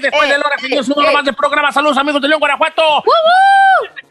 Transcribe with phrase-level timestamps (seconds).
[0.00, 1.72] Después de la hora que Dios uno más del programa.
[1.72, 3.04] Saludos amigos de León, Guanajuato.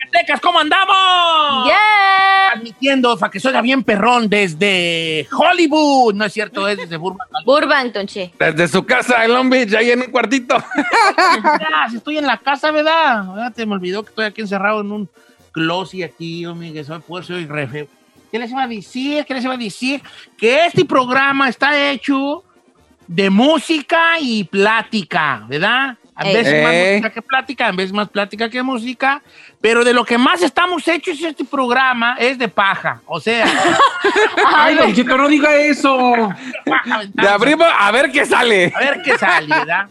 [0.08, 1.66] Zacatecas, ¿cómo andamos?
[1.66, 2.52] Yeah.
[2.52, 6.14] Transmitiendo para que suena bien perrón desde Hollywood.
[6.14, 7.30] No es cierto, es desde Burbank.
[7.46, 8.32] Burbank, che.
[8.40, 10.58] Desde su casa en Long Beach, ahí en un cuartito.
[11.90, 13.52] Si estoy en la casa, ¿verdad?
[13.54, 15.10] Te me olvidó que estoy aquí encerrado en un
[15.52, 17.88] closet aquí, hombre, que soy, pues, soy re feo.
[18.32, 19.26] ¿Qué les iba a decir?
[19.26, 20.02] ¿Qué les iba a decir?
[20.38, 22.44] Que este programa está hecho
[23.08, 25.98] de música y plática, ¿verdad?
[26.14, 29.22] A veces más música que plática, a veces más plática que música,
[29.62, 33.46] pero de lo que más estamos hechos este programa es de paja, o sea,
[34.56, 36.34] Ay, Don Cheto, no diga eso.
[37.14, 38.74] De abrimos a ver qué sale.
[38.76, 39.88] a ver qué sale, ¿verdad?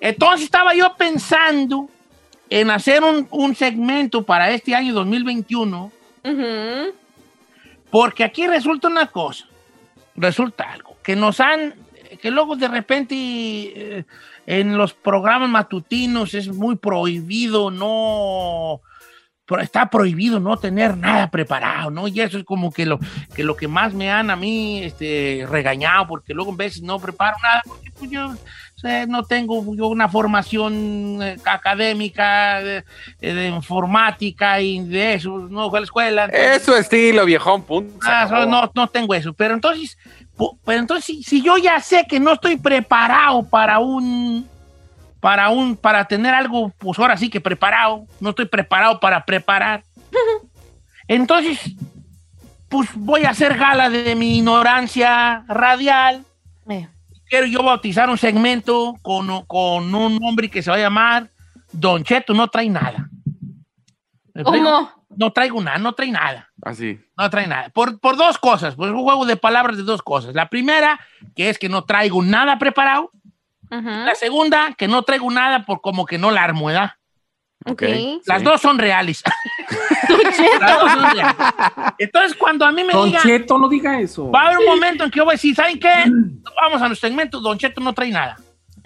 [0.00, 1.88] Entonces estaba yo pensando
[2.50, 5.90] en hacer un, un segmento para este año 2021,
[6.24, 6.94] Ujú.
[7.90, 9.46] porque aquí resulta una cosa,
[10.14, 11.74] resulta algo, que nos han,
[12.16, 14.04] que luego de repente eh,
[14.46, 18.80] en los programas matutinos es muy prohibido no
[19.60, 22.08] está prohibido no tener nada preparado, ¿no?
[22.08, 22.98] Y eso es como que lo
[23.34, 26.98] que, lo que más me han a mí este, regañado, porque luego en veces no
[26.98, 32.84] preparo nada, porque pues, yo o sea, no tengo yo una formación eh, académica de,
[33.20, 36.24] de informática y de eso, no fue a la escuela.
[36.24, 37.94] entonces- Es su estilo, viejón, punto.
[38.02, 39.32] Ah, no, no tengo eso.
[39.34, 39.96] Pero entonces,
[40.64, 44.48] pero entonces si, si yo ya sé que no estoy preparado para un,
[45.20, 49.82] para un, para tener algo, pues ahora sí que preparado, no estoy preparado para preparar.
[51.08, 51.60] Entonces,
[52.68, 56.24] pues voy a hacer gala de mi ignorancia radial.
[56.68, 56.88] Eh.
[57.28, 61.30] Quiero yo bautizar un segmento con, con un hombre que se va a llamar
[61.74, 63.08] Don Cheto no trae nada.
[64.44, 64.90] ¿Cómo?
[65.16, 66.50] No traigo nada, no trae nada.
[66.62, 67.00] Así.
[67.16, 67.68] No trae nada.
[67.70, 68.74] Por, por dos cosas.
[68.74, 70.34] Pues un juego de palabras de dos cosas.
[70.34, 70.98] La primera,
[71.36, 73.10] que es que no traigo nada preparado.
[73.70, 73.88] Ujú.
[73.88, 76.92] La segunda, que no traigo nada por como que no la armo, ¿verdad?
[77.66, 77.82] Ok.
[78.26, 78.44] Las Sí.
[78.44, 79.22] dos son reales.
[80.60, 81.36] Las dos son reales.
[81.98, 84.30] Entonces, cuando a mí me Don digan, Cheto, no diga eso.
[84.30, 86.04] va a haber un momento en que yo voy a decir, ¿saben qué?
[86.60, 88.36] Vamos a nuestro segmento, Don Cheto no trae nada.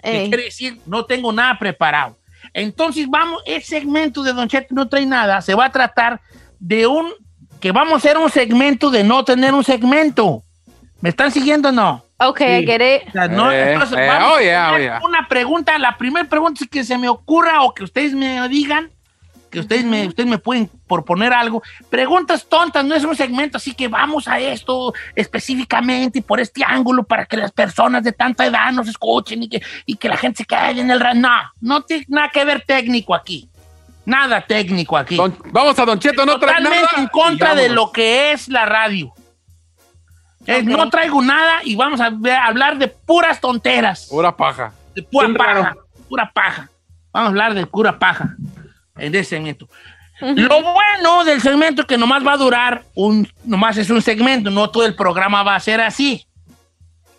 [0.01, 0.79] ¿Qué quiere decir?
[0.85, 2.17] No tengo nada preparado.
[2.53, 6.21] Entonces, vamos, el segmento de Don Cheto no trae nada, se va a tratar
[6.59, 7.11] de un,
[7.59, 10.43] que vamos a hacer un segmento de no tener un segmento.
[11.01, 12.03] ¿Me están siguiendo o no?
[12.19, 13.07] Ok, I get it.
[13.07, 14.99] O sea, no, Eh, entonces, eh, vamos oh, a yeah, tener oh, yeah.
[15.07, 18.91] una pregunta, la primera pregunta es que se me ocurra o que ustedes me digan,
[19.49, 21.61] que ustedes me, ustedes me pueden proponer algo.
[21.89, 26.63] Preguntas tontas, no es un segmento, así que vamos a esto específicamente y por este
[26.65, 30.17] ángulo para que las personas de tanta edad nos escuchen y que, y que la
[30.17, 30.99] gente se quede en el...
[31.15, 31.29] No,
[31.61, 33.49] no tiene nada que ver técnico aquí.
[34.05, 35.15] Nada técnico aquí.
[35.15, 37.03] Don- vamos a Don Cheto, no trae Totalmente nada.
[37.03, 39.13] en contra de lo que es la radio.
[40.45, 40.69] Es, Ok.
[40.69, 44.07] No traigo nada y vamos a ver- hablar de puras tonteras.
[44.09, 44.71] Pura paja.
[44.95, 45.53] De pura Bien paja.
[45.53, 45.85] raro.
[46.07, 46.69] Pura paja.
[47.11, 48.35] Vamos a hablar de pura paja
[48.99, 49.67] en ese segmento.
[50.21, 54.49] Lo bueno del segmento es que nomás va a durar un, nomás es un segmento,
[54.49, 56.25] no todo el programa va a ser así.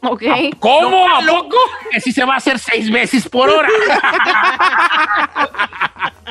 [0.03, 0.23] Ok.
[0.59, 0.91] ¿Cómo?
[0.91, 1.57] Lo ¿A malo poco?
[1.91, 3.69] Que sí se va a hacer seis veces por hora.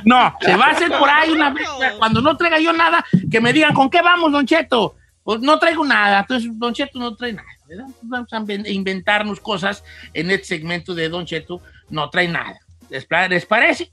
[0.06, 1.68] no, se va a hacer por ahí una vez.
[1.98, 4.96] Cuando no traiga yo nada, que me digan, ¿con qué vamos, Don Cheto?
[5.24, 6.22] Pues no traigo nada.
[6.22, 7.48] Entonces, Don Cheto no trae nada.
[7.68, 7.86] ¿verdad?
[8.02, 11.62] Vamos a inven- inventarnos cosas en este segmento de Don Cheto.
[11.90, 12.60] No trae nada.
[12.90, 13.06] ¿Les,
[13.46, 13.92] parece?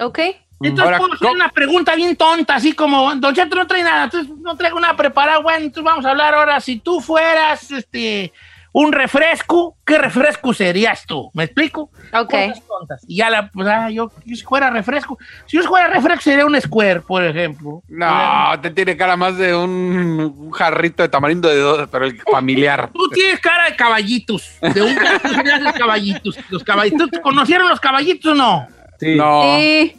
[0.00, 0.18] Ok.
[0.60, 4.04] Entonces Ahora, puedo hacer una pregunta bien tonta, así como, Don Cheto no trae nada,
[4.04, 5.42] entonces no traigo nada preparado.
[5.42, 6.60] Bueno, entonces vamos a hablar ahora.
[6.60, 8.32] Si tú fueras este,
[8.72, 11.30] un refresco, ¿qué refresco serías tú?
[11.32, 11.90] ¿Me explico?
[12.12, 12.34] Ok.
[12.66, 13.04] Tontas.
[13.06, 15.16] Y ya la, pues, ah, yo, yo si fuera refresco,
[15.46, 17.84] si yo fuera refresco sería un square, por ejemplo.
[17.86, 22.20] No, te tiene cara más de un, un jarrito de tamarindo de dos, pero el
[22.22, 22.90] familiar.
[22.92, 26.36] Tú tienes cara de caballitos, de un de caballitos.
[26.50, 28.66] Los caballitos, ¿te ¿conocieron los caballitos o no?
[28.98, 29.14] Sí.
[29.16, 29.42] No.
[29.58, 29.96] Sí.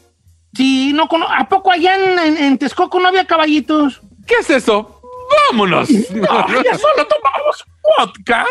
[0.56, 4.02] Sí, no ¿a poco allá en, en- en Texcoco no había caballitos?
[4.26, 5.00] ¿Qué es eso?
[5.52, 5.90] Vámonos.
[5.92, 7.66] No, ya solo tomamos
[7.98, 8.46] vodka.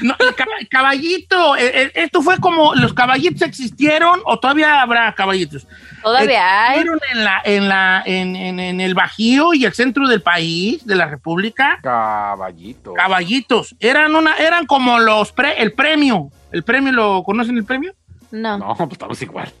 [0.00, 4.80] No, el caba- el caballito, eh, eh, esto fue como, ¿los caballitos existieron o todavía
[4.80, 5.66] habrá caballitos?
[6.02, 6.80] Todavía hay.
[6.80, 10.84] Existieron en, la, en, la, en, en- en el Bajío y el centro del país,
[10.86, 12.94] de la República, Caballito.
[12.94, 13.74] caballitos.
[13.78, 16.30] Eran, una, eran como los, pre- el premio.
[16.50, 17.94] ¿El premio lo conocen el premio?
[18.30, 18.56] No.
[18.58, 19.52] No, pues estamos igual.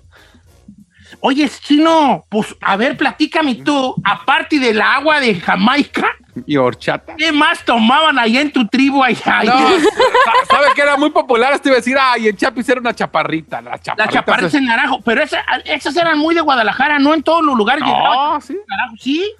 [1.20, 6.06] Oye, chino, pues a ver, platícame tú, aparte del agua de Jamaica,
[6.46, 7.14] ¿Y horchata?
[7.16, 9.42] ¿qué más tomaban allá en tu tribu allá?
[9.44, 9.52] No,
[10.50, 11.58] ¿sabe que era muy popular?
[11.60, 13.60] Te iba a decir, ay, en Chapis era una chaparrita.
[13.60, 14.12] La La chaparrita.
[14.12, 17.84] chaparrita en naranjo, pero esa- esas eran muy de Guadalajara, no en todos los lugares
[17.84, 18.32] llegaban.
[18.34, 18.56] No, sí.
[18.66, 19.30] Naranjo, sí.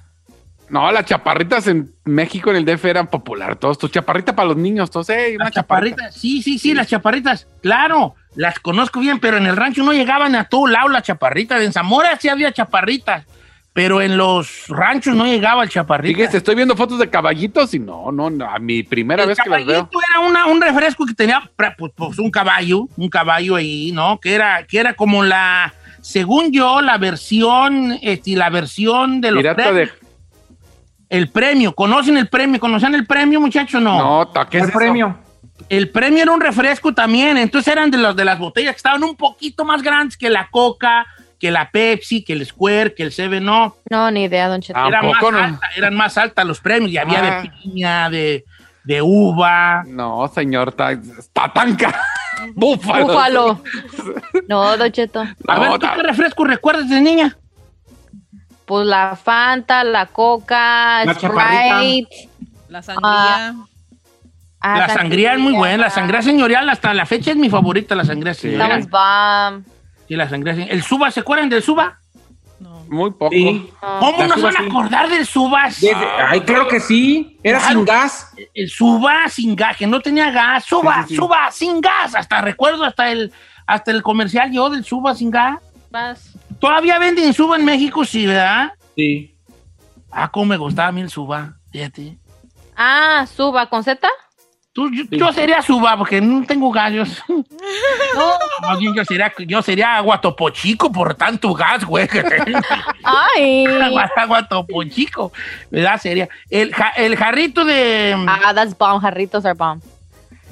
[0.69, 3.57] No, las chaparritas en México, en el DF, eran popular.
[3.57, 5.97] Todos, tu chaparrita para los niños, todos, eh, una Las chaparrita.
[5.97, 9.93] chaparritas, sí, sí, sí, las chaparritas, claro, las conozco bien, pero en el rancho no
[9.93, 11.61] llegaban a todo lado las chaparritas.
[11.63, 13.27] En Zamora sí había chaparritas,
[13.75, 16.17] pero en los ranchos no llegaba el chaparrita.
[16.17, 19.39] Fíjese, estoy viendo fotos de caballitos y no, no, no, a mi primera el vez
[19.45, 19.89] que las veo.
[19.91, 24.19] caballito era una- un refresco que tenía pues, pues, un caballo, un caballo ahí, ¿no?
[24.21, 29.43] Que era, que era como la, según yo, la versión, este, la versión de los
[29.43, 29.91] Pirata de.
[31.13, 32.59] El premio, ¿conocen el premio?
[32.59, 33.83] ¿Conocen el premio, muchachos?
[33.83, 34.25] No.
[34.25, 34.79] No, ¿qué es el eso?
[34.79, 35.19] premio.
[35.69, 39.05] El premio era un refresco también, entonces eran de los de las botellas que estaban
[39.05, 41.07] un poquito más grandes que la Coca,
[41.39, 43.75] que la Pepsi, que el Square, que el Seven Up.
[43.91, 44.79] No, ni idea, Don Cheto.
[44.79, 44.89] Ah.
[44.89, 45.29] Eran más, no.
[45.39, 47.43] alta- eran más altas los premios, y había Ah.
[47.43, 48.45] de piña, de,
[48.85, 49.85] de uva.
[49.87, 51.99] No, señor, está, está tan caro.
[52.55, 53.07] Búfalo.
[53.07, 53.63] Búfalo.
[54.49, 55.21] No, Don Cheto.
[55.21, 57.37] A No, ver, ¿tú qué refresco recuerdas de niña?
[58.73, 61.13] Pues la Fanta, la Coca, La.
[61.13, 62.31] Sprite.
[62.71, 63.55] La sangría.
[64.63, 67.95] ah, la sangría es muy buena, la sangría señorial hasta la fecha es mi favorita,
[67.95, 68.89] la sangría señorial.
[70.09, 70.75] Sí, la sangría señorial.
[70.75, 71.99] ¿El Suba, se acuerdan del Suba?
[72.61, 72.83] No.
[72.89, 73.29] Muy poco.
[73.33, 73.69] Sí.
[73.79, 74.67] ¿Cómo no se van a sí.
[74.71, 75.65] acordar del Suba?
[75.67, 75.95] Desde-
[76.31, 77.39] ay, claro que sí.
[77.43, 77.75] Era Claro.
[77.75, 78.33] sin gas.
[78.55, 81.17] el suba sin gas, que no tenía gas, suba, Sí, sí, sí.
[81.17, 83.35] suba sin gas, hasta recuerdo hasta el
[83.67, 85.59] hasta el comercial yo del suba sin gas.
[85.91, 86.32] Vas.
[86.63, 88.73] Todavía venden suba en México, sí, ¿verdad?
[88.95, 89.35] Sí.
[90.13, 92.17] Ah, cómo me gustaba a mí el suba, fíjate.
[92.77, 94.07] Ah, suba con Z.
[94.73, 97.21] Tú, yo, yo sería suba porque no tengo gallos.
[98.15, 98.75] No.
[98.79, 100.01] Bien yo sería, yo sería
[100.93, 102.07] por tanto gas, güey.
[102.07, 102.61] que tengo.
[103.03, 103.67] Ay.
[105.71, 106.01] ¿verdad?
[106.01, 106.29] Sería.
[106.49, 108.15] El, ja- el jarrito de...
[108.29, 109.01] Ah, that's bomb.
[109.01, 109.83] Jarritos are bomb.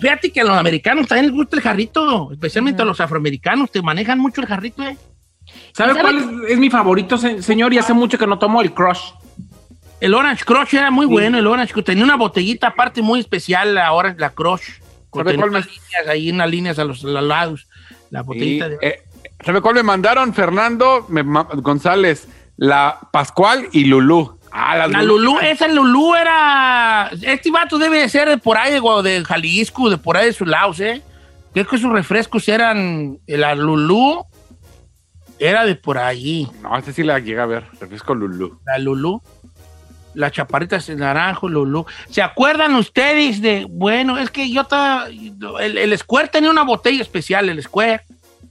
[0.00, 3.82] Fíjate que a los americanos también les gusta el jarrito, especialmente a los afroamericanos, te
[3.82, 4.96] manejan mucho el jarrito, ¿eh?
[5.72, 7.72] ¿Sabe ¿Sabe cuál es, es mi favorito, se- señor?
[7.72, 9.12] Y hace mucho que no tomo el Crush.
[10.00, 11.84] El Orange Crush era muy bueno, el Orange Crush.
[11.84, 14.62] Tenía una botellita aparte muy especial, la Orange, la Crush.
[15.10, 17.66] Con ¿Sabe cuál me- unas líneas ahí, unas líneas a los, a los lados.
[18.10, 18.78] La Y, botellita de...
[18.80, 19.02] eh,
[19.44, 20.32] ¿Sabe cuál me mandaron?
[20.34, 24.38] Fernando me González, la Pascual y Lulú.
[24.52, 25.34] Ah, las La Lulú.
[25.34, 27.10] Lulú, esa Lulú era...
[27.22, 28.72] Este vato debe de ser de por ahí,
[29.02, 31.02] de Jalisco, de por ahí de sus lados, ¿eh?
[31.52, 33.18] Creo que sus refrescos eran...
[33.26, 34.24] La Lulú
[35.40, 36.46] era de por allí.
[36.62, 37.64] No, este sí la llega a ver.
[37.80, 38.58] Refresco Lulú.
[38.66, 39.20] La Lulú.
[40.14, 41.86] Las chaparritas de naranjo, Lulú.
[42.10, 47.00] ¿Se acuerdan ustedes de, bueno, es que yo estaba, el, el Square tenía una botella
[47.02, 48.02] especial, el Square.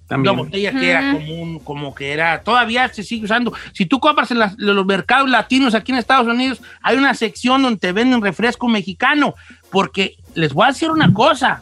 [0.08, 0.34] También.
[0.34, 3.54] Una botella que era como, un- como que era, todavía se sigue usando.
[3.74, 7.14] Si tú compras en, las- en los mercados latinos aquí en Estados Unidos, hay una
[7.14, 9.36] sección donde te venden refresco mexicano.
[9.70, 11.62] Porque les voy a decir una cosa.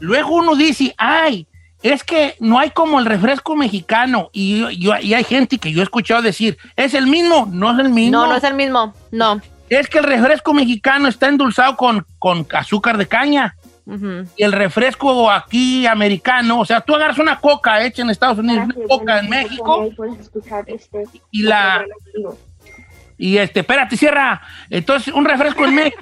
[0.00, 1.46] Luego uno dice, ay,
[1.82, 4.30] es que no hay como el refresco mexicano.
[4.32, 7.48] Y, yo- yo- y hay gente que yo he escuchado decir, ¿es el mismo?
[7.50, 8.12] No es el mismo.
[8.20, 8.94] No, no es el mismo.
[9.10, 9.40] No.
[9.68, 13.56] Es que el refresco mexicano está endulzado con, con azúcar de caña.
[14.36, 18.68] Y el refresco aquí americano, o sea, tú agarras una coca hecha en Estados Unidos,
[18.76, 19.88] una coca en México,
[21.32, 21.84] y la.
[23.18, 24.40] Y este, espérate, cierra.
[24.70, 25.98] Entonces, un refresco en México,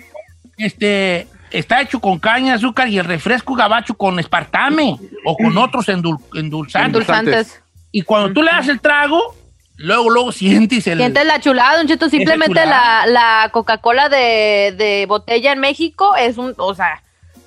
[0.58, 5.56] este, está hecho con caña de azúcar y el refresco gabacho con espartame o con
[5.58, 6.86] otros endul- endulzantes.
[6.86, 7.62] Endulzantes.
[7.92, 9.34] Y cuando tú le das el trago,
[9.76, 10.98] luego, luego sientes el.
[10.98, 12.08] Sientes la chulada, Don Cheto.
[12.10, 17.02] Simplemente la, la Coca-Cola de, de botella en México es un, o sea,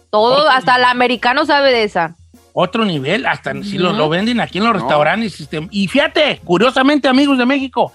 [0.10, 2.16] todo, Otro hasta el americano sabe de esa.
[2.54, 5.40] otro nivel, hasta si lo, lo venden aquí en los restaurantes.
[5.40, 7.94] este, y fíjate, curiosamente, amigos de México,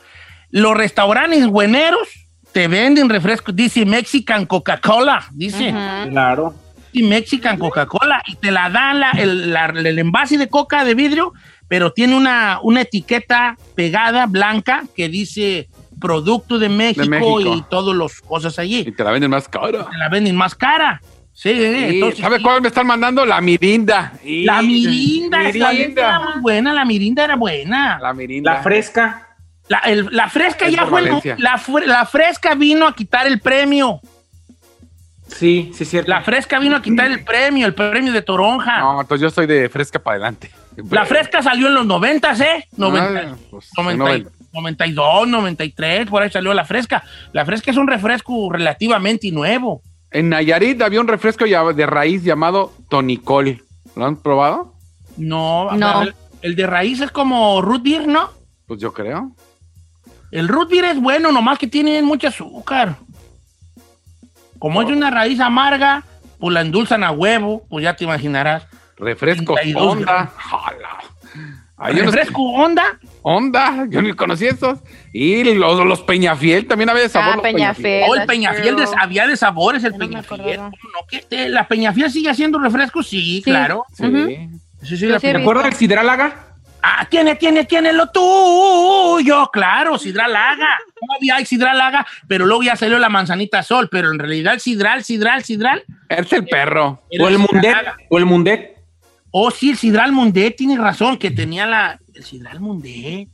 [0.51, 2.09] los restaurantes bueneros
[2.53, 5.71] te venden refrescos, dice Mexican Coca-Cola, dice.
[6.11, 6.55] Claro.
[6.93, 10.95] Pepsi Mexican Coca-Cola y te la dan la- el, la- el envase de coca de
[10.95, 11.33] vidrio,
[11.69, 15.69] pero tiene una, una etiqueta pegada blanca que dice
[16.01, 17.57] producto de México, México.
[17.57, 18.93] y todas las cosas Y allí.
[18.93, 19.87] te la venden más cara.
[19.91, 21.01] Te la venden más cara.
[21.33, 21.65] Sí, Sí,
[21.95, 22.43] entonces, ¿Sabe sí.
[22.43, 23.25] cuál me están mandando?
[23.27, 24.13] La mirinda.
[24.25, 26.03] Y- La mirinda, esa Mirinda.
[26.09, 27.99] era muy buena, la mirinda era buena.
[28.01, 28.55] La mirinda.
[28.55, 29.28] La fresca.
[29.69, 33.41] La, el- la fresca Es ya fue, el- la, la fresca vino a quitar el
[33.41, 34.01] premio.
[35.29, 36.11] Sí, sí, es cierto.
[36.11, 38.81] La fresca vino a quitar el premio, el premio de Toronja.
[38.81, 40.51] No, entonces yo soy de fresca para adelante.
[40.91, 42.69] La fresca salió en los 90, ¿eh?
[42.77, 44.31] 90, Ah, pues, 90 noventa.
[44.55, 47.05] 92, 93, por ahí salió la fresca.
[47.33, 49.83] La fresca es un refresco relativamente nuevo.
[50.11, 53.63] En Nayarit había un refresco de raíz llamado Tonicol.
[53.95, 54.73] ¿Lo han probado?
[55.19, 56.03] No, No.
[56.03, 58.31] El, el de raíz es como root beer, ¿no?
[58.67, 59.33] Pues yo creo.
[60.31, 62.97] El root beer es bueno, nomás que tiene mucho azúcar.
[64.59, 66.03] Como es de una raíz amarga,
[66.39, 68.67] pues la endulzan a huevo, pues ya te imaginarás.
[68.97, 70.31] Refresco 32 Honda.
[70.37, 70.89] Jala.
[71.93, 72.99] ¿Refresco onda?
[73.23, 74.81] Honda, yo ni conocí esos.
[75.13, 77.31] Y los, los Peñafiel también había de sabor.
[77.31, 78.05] Ah, los Peñafiel.
[78.09, 80.41] Oh, el Peñafiel de- había de sabores, el No Peñafiel.
[80.41, 80.71] acordaba.
[80.71, 81.07] ¿Cómo no?
[81.09, 83.07] ¿Qué te- ¿La Peñafiel sigue haciendo refrescos?
[83.07, 83.85] Sí, claro.
[83.95, 84.07] Sí.
[84.07, 84.27] Ujú.
[84.83, 86.47] Sí, sí, la sí he ¿Te acuerdas del Sidralaga?
[86.91, 90.79] Ah, tiene, tiene, tiene lo tuyo, claro, Sidral Laga.
[90.99, 94.61] Todavía hay Sidral Laga, pero luego ya salió la manzanita sol, pero en realidad el
[94.61, 95.85] Sidral, Sidral, Sidral.
[96.09, 97.03] Es el perro.
[97.11, 97.73] era O el Mundet.
[97.73, 97.97] Laga.
[98.09, 98.79] O el Mundet.
[99.33, 102.01] Oh, sí, el Sidral Mundet, tiene razón, que tenía la.
[102.15, 103.29] El Sidral Mundet.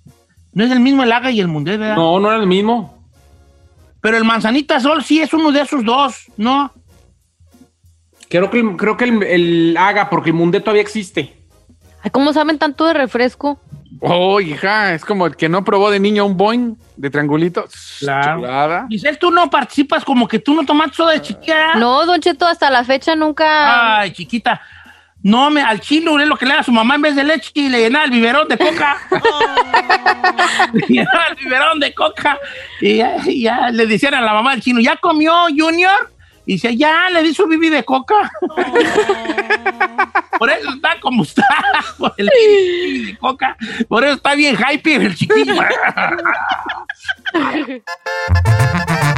[0.53, 1.95] No es el mismo el Laga y el Mundet, ¿verdad?
[1.95, 3.09] No, no era el mismo.
[4.01, 6.73] Pero el manzanita sol sí es uno de esos dos, ¿no?
[8.29, 11.44] Creo que el, creo que el, el Haga, porque el Mundet todavía existe.
[12.13, 13.61] ¿Cómo saben tanto de refresco?
[14.01, 17.65] Oh, hija, es como el que no probó de niño un boing de triangulito.
[18.01, 18.41] Claro.
[18.41, 18.87] Chulada.
[18.91, 21.77] Giselle, tú no participas como que tú no tomaste soda de chiquita.
[21.77, 24.01] No, Don Cheto, hasta la fecha nunca.
[24.01, 24.61] Ay, chiquita.
[25.23, 27.25] No, me, al chilo es lo que le da a su mamá en vez de
[27.25, 28.99] leche y le llenaba el biberón de coca.
[30.75, 32.39] le llenaba el biberón de coca.
[32.83, 36.14] Y ya, y ya le decían a la mamá del chino, ¿ya comió Junior?
[36.47, 38.31] Y dice, ya, le di su bibi de coca.
[40.39, 41.47] por eso está como está.
[41.99, 43.57] Por el bibi de coca.
[43.89, 45.55] Por eso está bien hype el chiquillo.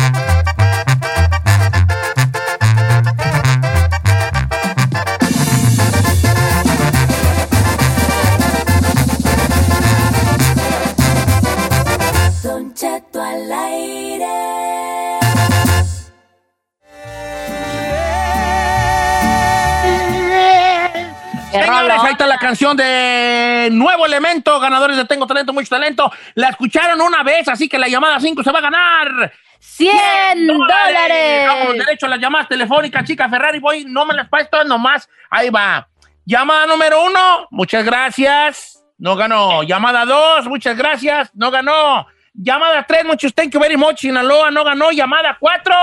[21.87, 26.13] Señores, ahí está la canción de Nuevo Elemento, ganadores de Tengo Talento, Mucho Talento.
[26.35, 29.33] La escucharon una vez, así que la llamada 5 se va a ganar.
[29.59, 31.85] 100 Vamos dólares.
[31.87, 35.09] derecho a las llamadas telefónicas, chica Ferrari, voy, no me las pases todas nomás.
[35.31, 35.89] Ahí va.
[36.25, 38.85] Llamada número uno, muchas gracias.
[38.99, 39.63] No ganó.
[39.63, 41.31] Llamada dos, muchas gracias.
[41.35, 42.07] No ganó.
[42.35, 44.91] Llamada tres, muchos thank you very much, Sinaloa, no ganó.
[44.91, 45.75] Llamada cuatro,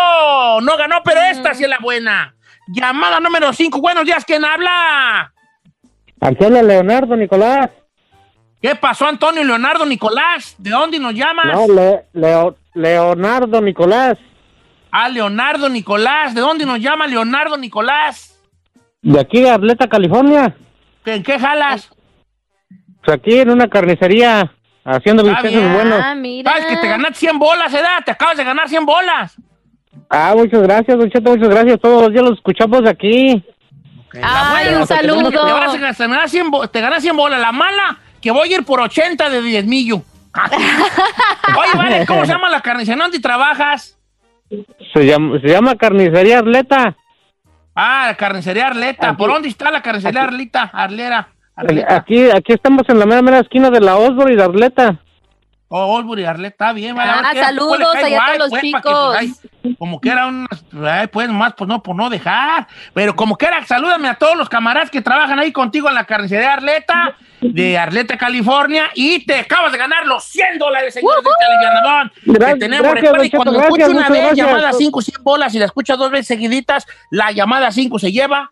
[0.62, 2.36] no ganó, pero esta sí es la buena.
[2.68, 5.33] Llamada número cinco, buenos días, ¿quién habla?
[6.20, 7.70] Antonio Leonardo Nicolás.
[8.62, 10.56] ¿Qué pasó, Antonio Leonardo Nicolás?
[10.58, 11.46] ¿De dónde nos llamas?
[11.54, 14.18] No, Le- Leo- Leonardo Nicolás.
[14.92, 16.34] Ah, Leonardo Nicolás.
[16.34, 18.40] ¿De dónde nos llama Leonardo Nicolás?
[19.02, 20.56] De aquí de Arleta, California.
[21.06, 21.90] ¿En qué jalas?
[23.04, 24.54] Pues aquí en una carnicería
[24.86, 26.00] haciendo bisteces buenos.
[26.02, 26.50] Ah, mira.
[26.52, 27.98] ¿Sabes que te ganaste 100 bolas, edad?
[28.06, 29.36] Te acabas de ganar 100 bolas.
[30.10, 31.80] Ah, muchas gracias, Don Cheto, muchas gracias.
[31.82, 33.44] Todos los días los escuchamos aquí.
[34.22, 35.32] Ay, un Te, saludo.
[35.32, 35.34] vas
[35.74, 37.40] a ganar- te ganas 100 bo- te ganas 100 bolas.
[37.40, 40.02] La mala, que voy a ir por 80 de 10 millo.
[41.58, 43.02] Oye, vale, ¿cómo se llama la carnicería?
[43.04, 43.98] ¿Dónde trabajas?
[44.94, 46.96] Se llama, se llama Carnicería Arleta.
[47.76, 49.10] Ah, la carnicería Arleta.
[49.10, 49.18] Aquí.
[49.18, 50.70] ¿Por dónde está la carnicería Arleta?
[50.74, 51.28] Arlera.
[51.56, 51.96] Arleta.
[51.96, 55.00] Aquí, aquí estamos en la mera, mera esquina de la Osborne y de Arleta.
[55.76, 56.96] Oh, Olbury, Arleta, está bien.
[56.96, 59.18] vale, Ah, saludos allá todos los pues, que, pues, chicos.
[59.80, 60.30] como que era
[60.86, 62.68] ay, pues más, pues no, por no dejar.
[62.94, 66.06] Pero como que era, salúdame a todos los camaradas que trabajan ahí contigo en la
[66.06, 71.30] carnicería Arleta, de Arleta, California, y te acabas de ganar los 100 dólares, señores, de
[71.32, 72.92] este alivianadón Gra- que tenemos.
[72.92, 74.48] gracias, y Cheto, cuando gracias, escucha una vez, gracias.
[74.48, 78.52] llamada 5, 100 bolas, y la escucha dos veces seguiditas, la llamada 5 se lleva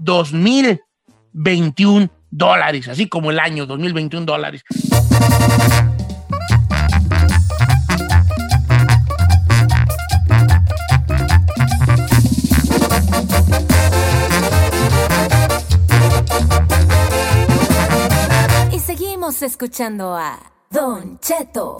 [0.00, 4.64] 2021 dólares, así como el año 2021 dólares.
[19.42, 20.38] Escuchando a
[20.70, 21.76] Don Cheto.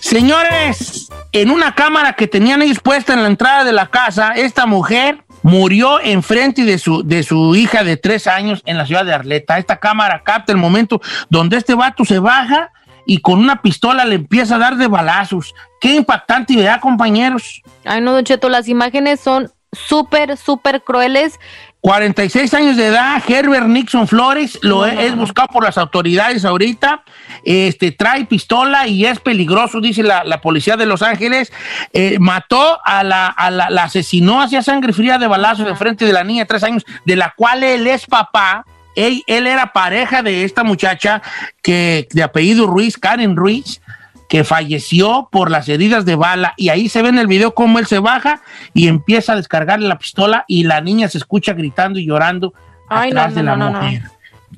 [0.00, 4.66] Señores, en una cámara que tenían ellos puesta en la entrada de la casa, esta
[4.66, 9.14] mujer murió enfrente de su, de su hija de tres años en la ciudad de
[9.14, 9.56] Arleta.
[9.56, 12.70] Esta cámara capta el momento donde este vato se baja
[13.08, 15.54] y con una pistola le empieza a dar de balazos.
[15.80, 17.62] Qué impactante idea, compañeros.
[17.86, 21.40] Ay, no, Don Cheto, las imágenes son súper, súper crueles.
[21.80, 27.02] 46 años de edad, Herbert Nixon Flores, lo es, es buscado por las autoridades ahorita.
[27.44, 31.50] Este trae pistola y es peligroso, dice la, la policía de Los Ángeles.
[31.94, 36.04] Eh, mató a la, a la, la asesinó hacia sangre fría de balazos en frente
[36.04, 38.66] de la niña de tres años, de la cual él es papá.
[38.96, 41.22] Él, él era pareja de esta muchacha
[41.62, 43.80] que de apellido Ruiz, Karen Ruiz
[44.28, 47.78] que falleció por las heridas de bala y ahí se ve en el video cómo
[47.78, 48.42] él se baja
[48.74, 52.52] y empieza a descargarle la pistola y la niña se escucha gritando y llorando
[52.90, 53.82] Ay, no, atrás de no, la no, no, no.
[53.84, 54.02] mujer.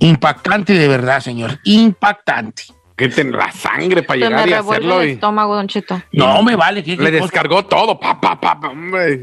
[0.01, 1.59] Impactante de verdad, señor.
[1.65, 2.65] Impactante.
[2.97, 5.01] Que ten la sangre para llegar me y hacerlo.
[5.03, 6.03] el Y estómago, Don Cheto.
[6.13, 6.83] No me vale.
[6.83, 7.23] ¿qué- qué le cosa?
[7.23, 7.99] descargó todo.
[7.99, 9.21] Pa, pa, pa, pa, hombre.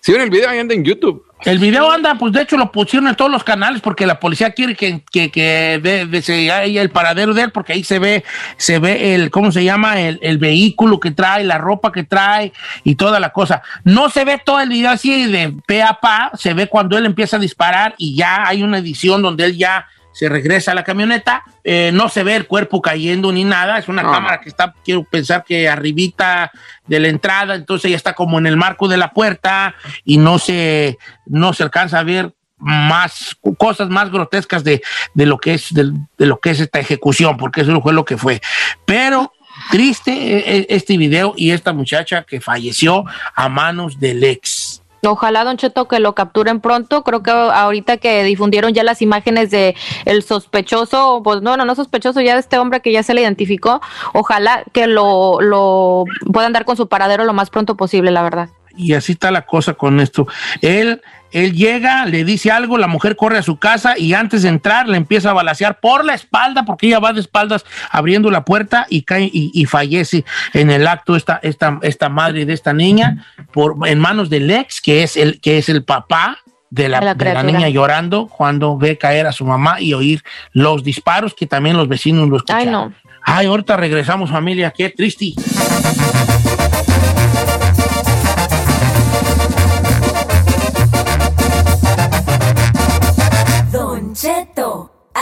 [0.00, 1.24] Si ven el video, ahí anda en YouTube.
[1.44, 4.52] El video anda, pues de hecho lo pusieron en todos los canales porque la policía
[4.52, 8.24] quiere que, que, que de, se el paradero de él porque ahí se ve,
[8.56, 10.00] se ve el, ¿cómo se llama?
[10.00, 13.62] El, el vehículo que trae, la ropa que trae y toda la cosa.
[13.84, 17.04] No se ve todo el video así de pe a pa, se ve cuando él
[17.04, 20.84] empieza a disparar y ya hay una edición donde él ya se regresa a la
[20.84, 24.12] camioneta, eh, no se ve el cuerpo cayendo ni nada, es una No.
[24.12, 26.50] cámara que está, quiero pensar que arribita
[26.86, 30.38] de la entrada, entonces ya está como en el marco de la puerta y no
[30.38, 34.80] se, no se alcanza a ver más cosas más grotescas de,
[35.12, 38.04] de lo que es de, de lo que es esta ejecución, porque eso fue lo
[38.04, 38.40] que fue.
[38.86, 39.32] Pero
[39.70, 43.04] triste eh, eh, este video y esta muchacha que falleció
[43.34, 44.63] a manos del ex.
[45.04, 47.04] Ojalá, Don Cheto, que lo capturen pronto.
[47.04, 51.74] Creo que ahorita que difundieron ya las imágenes de el sospechoso, pues no, no, no
[51.74, 53.80] sospechoso, ya de este hombre que ya se le identificó.
[54.12, 58.48] Ojalá que lo, lo puedan dar con su paradero lo más pronto posible, la verdad.
[58.76, 60.26] Y así está la cosa con esto.
[60.60, 61.00] Él,
[61.34, 64.88] él llega, le dice algo, la mujer corre a su casa y antes de entrar
[64.88, 68.86] le empieza a balasear por la espalda, porque ella va de espaldas abriendo la puerta
[68.88, 73.26] y cae y, y fallece en el acto esta, esta, esta madre de esta niña
[73.52, 76.38] por, en manos del ex, que es el, que es el papá
[76.70, 77.42] de la, De la de la criatura.
[77.52, 81.88] niña llorando cuando ve caer a su mamá y oír los disparos que también los
[81.88, 82.66] vecinos lo escucharon.
[82.66, 82.92] Ay, no.
[83.26, 85.34] Ay, ahorita regresamos familia, qué triste.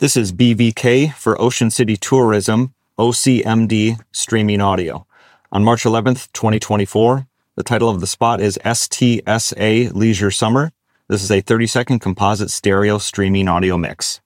[0.00, 5.08] This is BVK for Ocean City Tourism, OCMD Streaming Audio.
[5.50, 10.70] On March 11th, 2024, the title of the spot is STSA Leisure Summer.
[11.08, 14.20] This is a 30 second composite stereo streaming audio mix.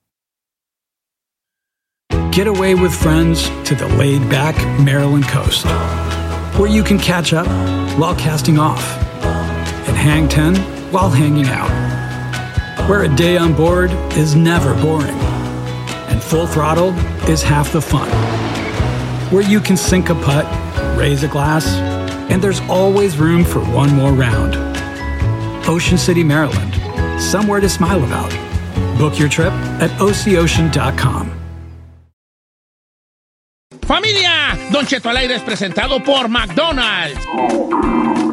[2.31, 5.65] Get away with friends to the laid back Maryland coast,
[6.59, 7.47] where you can catch up
[7.97, 8.83] while casting off
[9.87, 10.55] and hang 10
[10.91, 15.42] while hanging out, where a day on board is never boring
[16.13, 16.93] and full throttle
[17.27, 18.07] is half the fun,
[19.33, 20.45] where you can sink a putt,
[20.95, 21.65] raise a glass,
[22.29, 24.53] and there's always room for one more round.
[25.67, 26.71] Ocean City, Maryland,
[27.19, 28.29] somewhere to smile about.
[28.99, 31.31] Book your trip at oceocean.com.
[33.81, 38.32] Familia, Don Cheto al aire es presentado por McDonald's.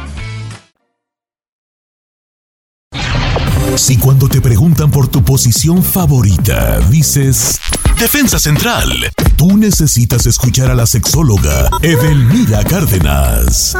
[3.81, 7.59] Si cuando te preguntan por tu posición favorita, dices
[7.99, 8.87] Defensa Central,
[9.35, 13.75] tú necesitas escuchar a la sexóloga Edelmira Cárdenas.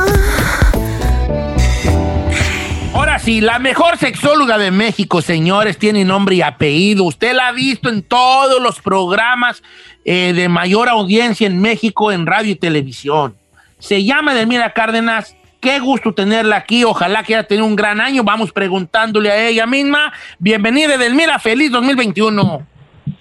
[2.96, 7.04] Ahora sí, la mejor sexóloga de México, señores, tiene nombre y apellido.
[7.04, 9.62] Usted la ha visto en todos los programas
[10.04, 13.36] eh, de mayor audiencia en México en radio y televisión.
[13.78, 15.36] Se llama Edelmira Cárdenas.
[15.62, 16.84] Qué gusto tenerla aquí.
[16.84, 18.24] Ojalá que haya tenido un gran año.
[18.24, 20.12] Vamos preguntándole a ella misma.
[20.40, 21.38] Bienvenida, Edelmira.
[21.38, 22.66] Feliz 2021.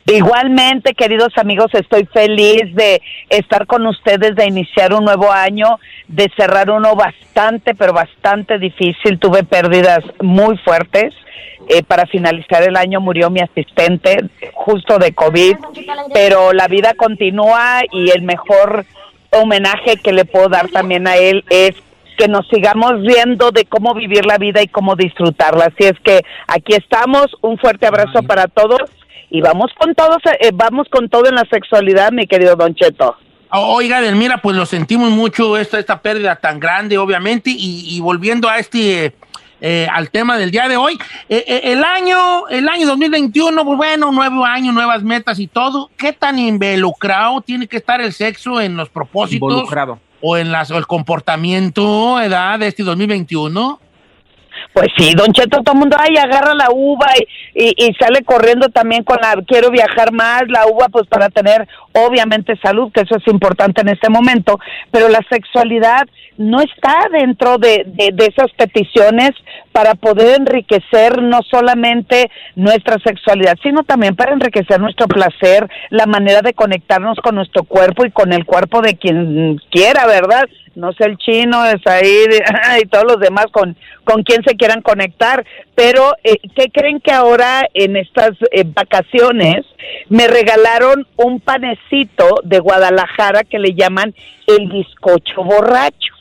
[0.07, 6.31] Igualmente, queridos amigos, estoy feliz de estar con ustedes, de iniciar un nuevo año, de
[6.35, 9.19] cerrar uno bastante, pero bastante difícil.
[9.19, 11.13] Tuve pérdidas muy fuertes.
[11.69, 14.25] Eh, para finalizar el año murió mi asistente
[14.55, 15.57] justo de COVID,
[16.15, 18.87] pero la vida continúa y el mejor
[19.31, 21.75] homenaje que le puedo dar también a él es
[22.21, 25.73] que nos sigamos viendo de cómo vivir la vida y cómo disfrutarla.
[25.75, 28.91] Así es que aquí estamos, un fuerte abrazo para todos
[29.31, 33.17] y vamos con todos, eh, vamos con todo en la sexualidad, mi querido Don Cheto.
[33.53, 38.51] Oiga, Delmira, pues lo sentimos mucho esta, esta pérdida tan grande, obviamente, y, y volviendo
[38.51, 39.15] a este,
[39.63, 40.99] eh, al tema del día de hoy,
[41.31, 45.91] eh, eh, el año, el año 2021, pues bueno, nuevo año, nuevas metas y todo,
[45.97, 49.51] ¿qué tan involucrado tiene que estar el sexo en los propósitos?
[49.51, 49.99] Involucrado.
[50.21, 53.81] O en las, o el comportamiento, edad de este 2021?
[54.73, 57.07] Pues sí, Don Cheto, todo el mundo, ay, agarra la uva
[57.55, 61.67] y, y, sale corriendo también con la, quiero viajar más, la uva, pues para tener,
[61.93, 64.61] obviamente, salud, que eso es importante en este momento,
[64.93, 66.07] pero la sexualidad
[66.37, 69.33] no está dentro de, de, de esas peticiones
[69.73, 76.43] para poder enriquecer no solamente nuestra sexualidad, sino también para enriquecer nuestro placer, la manera
[76.43, 80.49] de conectarnos con nuestro cuerpo y con el cuerpo de quien quiera, ¿verdad?
[80.75, 82.27] No sé el chino, es ahí
[82.83, 87.13] y todos los demás con, con quien se quieran conectar, pero eh, ¿qué creen que
[87.13, 89.67] ahora en estas eh, vacaciones
[90.09, 94.15] me regalaron un panecito de Guadalajara que le llaman
[94.47, 96.15] el bizcocho borracho?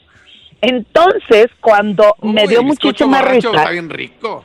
[0.61, 3.49] Entonces, cuando me dio muchísima risa...
[3.49, 4.43] Está bien rico.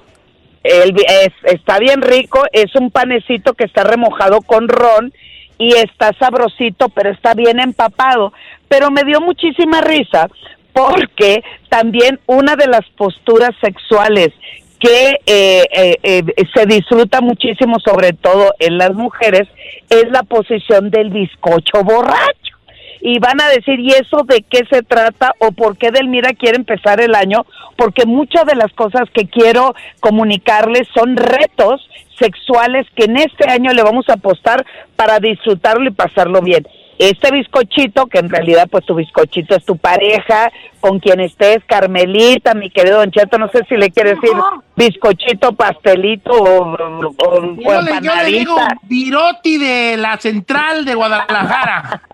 [0.63, 5.13] El, es, está bien rico, es un panecito que está remojado con ron
[5.59, 8.33] y está sabrosito, pero está bien empapado.
[8.69, 10.29] Pero me dio muchísima risa
[10.73, 14.33] porque también una de las posturas sexuales
[14.81, 16.23] que eh, eh, eh,
[16.55, 19.49] se disfruta muchísimo, sobre todo en las mujeres,
[19.89, 22.55] es la posición del bizcocho borracho.
[23.01, 26.57] Y van a decir, ¿y eso de qué se trata o por qué Delmira quiere
[26.57, 27.45] empezar el año?
[27.77, 31.87] Porque muchas de las cosas que quiero comunicarles son retos
[32.19, 34.65] sexuales que en este año le vamos a apostar
[34.97, 36.67] para disfrutarlo y pasarlo bien.
[36.99, 42.55] Este bizcochito, que en realidad pues tu bizcochito es tu pareja, con quien estés, Carmelita,
[42.55, 44.31] mi querido Don Cheto, no sé si le quiere decir
[44.77, 50.95] bizcochito, pastelito o, o, o Yo le, yo le digo viroti de la central de
[50.95, 52.03] Guadalajara.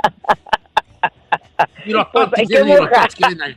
[2.12, 3.56] Pues hay que.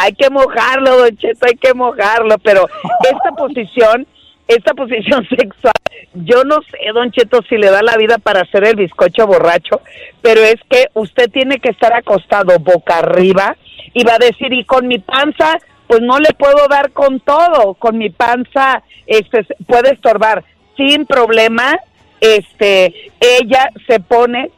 [0.00, 2.68] Hay que mojarlo, Don Cheto, hay que mojarlo, pero
[3.02, 4.06] esta posición,
[4.48, 5.74] esta posición sexual,
[6.14, 9.82] yo no sé, Don Cheto, si le da la vida para hacer el bizcocho borracho,
[10.22, 13.56] pero es que usted tiene que estar acostado boca arriba
[13.92, 17.74] y va a decir, y con mi panza, pues no le puedo dar con todo,
[17.74, 20.44] con mi panza este puede estorbar
[20.76, 21.78] sin problema,
[22.20, 24.50] este ella se pone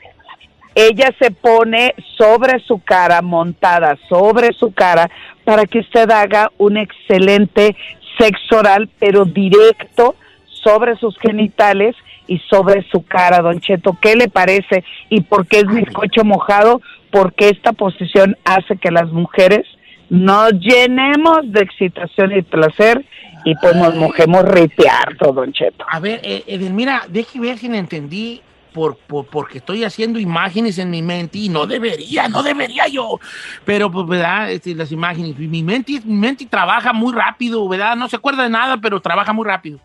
[0.74, 5.11] ella se pone sobre su cara, montada sobre su cara,
[5.44, 7.76] para que usted haga un excelente
[8.20, 10.14] sexo oral, pero directo
[10.46, 13.96] sobre sus genitales y sobre su cara, don Cheto.
[14.00, 14.85] ¿Qué le parece?
[15.09, 16.80] ¿Y por qué es bizcocho mojado?
[17.11, 19.66] Porque esta posición hace que las mujeres
[20.11, 23.04] nos llenemos de excitación y placer
[23.44, 25.85] y pues nos mojemos ripiarto, don Cheto.
[25.88, 28.42] A ver, eh, Edelmira, deje ver si entendí.
[28.72, 33.18] Por, por- porque estoy haciendo imágenes en mi mente y no debería, no debería yo.
[33.64, 34.50] Pero, pues, ¿verdad?
[34.52, 35.37] Este, las imágenes.
[35.38, 37.96] Mi mente, mi mente trabaja muy rápido, ¿verdad?
[37.96, 39.80] No se acuerda de nada, pero trabaja muy rápido.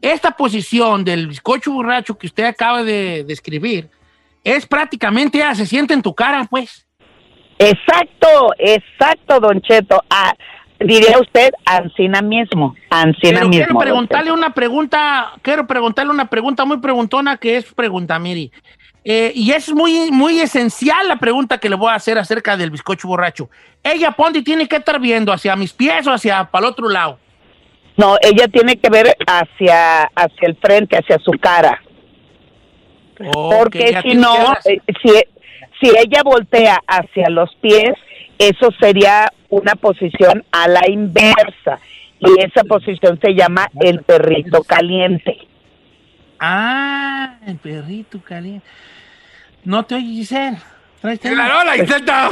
[0.00, 3.90] Esta posición del bizcocho borracho que usted acaba de describir
[4.42, 6.86] es prácticamente, ah, se siente en tu cara, pues.
[7.58, 10.02] Exacto, exacto, don Cheto.
[10.08, 10.32] Ah,
[10.80, 13.50] diría usted, Ancina mismo, Ancina mismo.
[13.50, 18.50] quiero preguntarle una pregunta, quiero preguntarle una pregunta muy preguntona que es pregunta, Miri.
[19.02, 22.70] Eh, y es muy, muy esencial la pregunta que le voy a hacer acerca del
[22.70, 23.48] bizcocho borracho.
[23.82, 27.18] Ella, Ponti, tiene que estar viendo hacia mis pies o hacia para el otro lado.
[27.96, 31.82] No, ella tiene que ver hacia, hacia el frente, hacia su cara.
[33.32, 35.10] Porque si no, eh, si,
[35.80, 37.92] si ella voltea hacia los pies,
[38.40, 41.78] eso sería una posición a la inversa.
[42.18, 45.38] Y esa posición se llama el perrito caliente.
[46.38, 48.66] Ah, el perrito caliente.
[49.64, 50.58] No te oyes, Giselle.
[51.20, 51.64] Tema.
[51.64, 52.28] La Giselle está-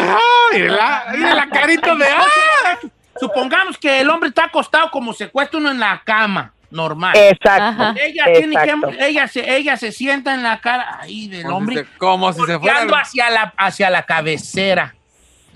[0.52, 2.78] ¡Ay, la- mira la carita de- ¡ah!
[3.18, 7.14] Supongamos que el hombre está acostado como se cuesta uno en la cama, normal.
[7.16, 7.94] Exacto.
[8.00, 8.90] Ella, tiene exacto.
[8.90, 11.76] que, ella, se, ella se sienta en la cara ahí del Como si hombre.
[11.76, 14.94] se- como si se fuera hacia la, hacia la cabecera.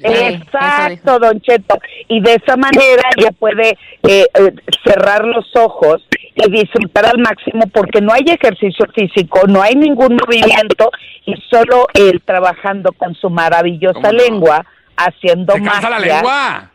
[0.02, 1.78] Exacto, Don Cheto.
[2.08, 3.70] Y de esa manera ella puede
[4.02, 9.62] eh, eh, cerrar los ojos y disfrutar al máximo porque no hay ejercicio físico, no
[9.62, 10.90] hay ningún movimiento
[11.26, 14.64] y solo él trabajando con su maravillosa lengua
[14.96, 16.14] haciendo ¡Se cansa la magia.
[16.14, 16.71] lengua!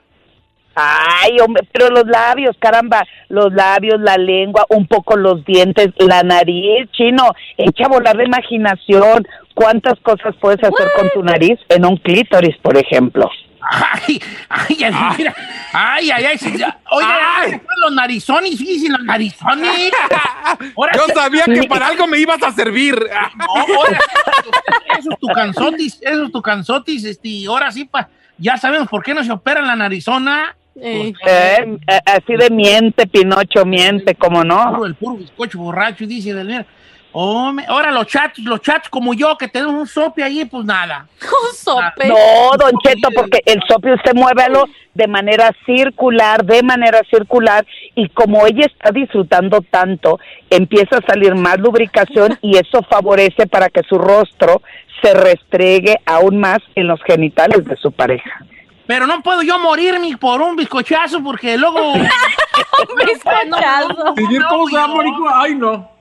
[0.80, 6.22] Ay, hombre, pero los labios, caramba, los labios, la lengua, un poco los dientes, la
[6.22, 9.28] nariz, chino, echa a volar la imaginación.
[9.56, 13.28] ¿Cuántas cosas puedes hacer con tu nariz en un clítoris, por ejemplo?
[13.60, 15.36] Ay, ay, ay, mira.
[15.74, 16.38] Ay, ay, ay.
[16.38, 16.78] sí, ya.
[16.92, 17.52] Oye, Ay.
[17.52, 19.92] ¿se fueron los narizones, fíjense, los narizones.
[20.78, 22.96] Ahora Yo sí- sabía que para algo me ibas a servir.
[23.36, 24.50] No, ahora sí,
[25.00, 28.88] eso es tu canzotis, eso es tu canzotis, este, y ahora sí, pa, ya sabemos
[28.88, 30.56] por qué no se opera la narizona.
[30.80, 34.72] Eh, eh, así de miente, Pinocho, miente, ¿cómo no?
[34.72, 36.66] Puro, el puro bizcocho borracho, dice Delmira.
[37.20, 41.08] Hombre, ahora los chatos, los chatos como yo, que tenemos un sope ahí, pues nada.
[41.20, 42.08] Un sope.
[42.08, 48.10] No, Don Cheto, porque el sope usted muévelo de manera circular, de manera circular, y
[48.10, 50.20] como ella está disfrutando tanto,
[50.52, 54.62] empieza a salir más lubricación y eso favorece para que su rostro
[55.02, 58.46] se restregue aún más en los genitales de su pareja.
[58.88, 61.94] Pero no puedo yo morirme por un bizcochazo porque luego...
[63.06, 64.16] bizcochazo.
[64.16, 65.42] Seguir cómo se va.
[65.42, 65.98] Ay, no.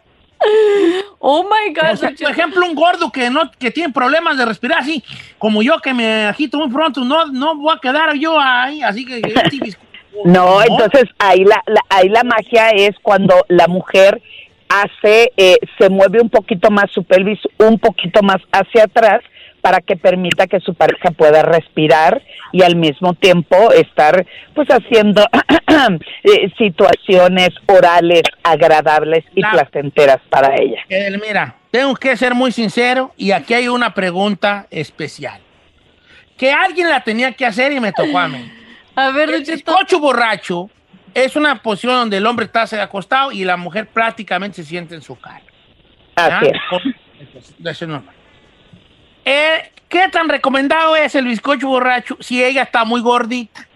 [1.19, 1.93] Oh my God.
[1.93, 5.03] O sea, por ejemplo, un gordo que no que tiene problemas de respirar así,
[5.39, 9.05] como yo que me agito muy pronto, no, no voy a quedar yo ahí, así
[9.05, 9.77] que este
[10.25, 14.23] No, entonces ahí la, la- ahí la magia es cuando la mujer
[14.69, 19.21] hace, eh, se mueve un poquito más su pelvis, un poquito más hacia atrás
[19.67, 24.25] para que permita que su pareja pueda respirar y al mismo tiempo estar
[24.55, 25.27] pues haciendo
[26.23, 30.83] eh, situaciones orales agradables y La- placenteras para ella.
[31.21, 35.41] Mira, tengo que ser muy sincero y aquí hay una pregunta especial.
[36.37, 38.49] Que alguien la tenía que hacer y me tocó a mí.
[38.95, 40.71] A ver, El bizcocho borracho
[41.13, 45.03] es una posición donde el hombre está acostado y la mujer prácticamente se siente en
[45.03, 45.43] su cara.
[46.15, 46.95] Así es.
[47.65, 48.15] Eso es normal.
[49.27, 53.67] Eh, ¿Qué tan recomendado es el bizcocho borracho si ella está muy gordita?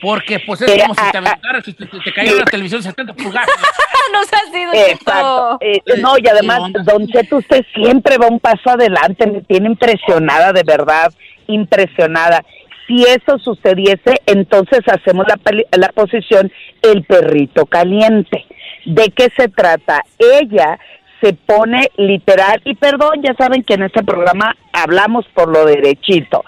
[0.00, 2.80] Porque pues es como si ah, te aventaras, si te, te, te cayera una televisión
[2.80, 3.48] de 70 pulgadas.
[4.12, 5.58] no se ha sido Exacto.
[5.60, 10.52] Eh, no, y además, Don Cheto, usted siempre va un paso adelante, me tiene impresionada,
[10.52, 11.12] de verdad,
[11.46, 12.44] impresionada.
[12.88, 16.50] Si eso sucediese, entonces hacemos la, peli- la posición
[16.82, 18.44] el perrito caliente.
[18.84, 20.02] ¿De qué se trata?
[20.18, 20.78] Ella
[21.22, 26.44] se pone literal, y perdón, ya saben que en este programa hablamos por lo derechito,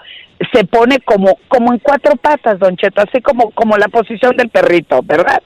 [0.53, 4.49] se pone como, como en cuatro patas, Don Cheto, así como, como la posición del
[4.49, 5.41] perrito, ¿verdad?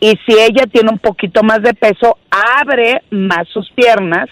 [0.00, 4.28] Y si ella tiene un poquito más de peso, abre más sus piernas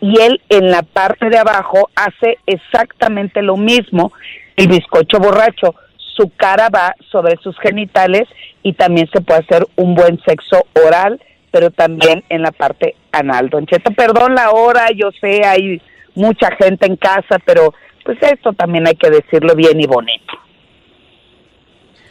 [0.00, 4.12] y él en la parte de abajo hace exactamente lo mismo.
[4.56, 5.76] El bizcocho borracho,
[6.16, 8.24] su cara va sobre sus genitales
[8.64, 11.20] y también se puede hacer un buen sexo oral,
[11.52, 13.48] pero también en la parte anal.
[13.50, 15.80] Don Cheto, perdón la hora, yo sé, hay
[16.16, 17.72] mucha gente en casa, pero
[18.04, 20.34] pues esto también hay que decirlo bien y bonito.